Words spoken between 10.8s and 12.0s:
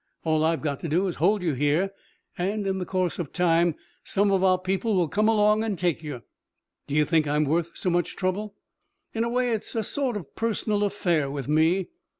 affair with me.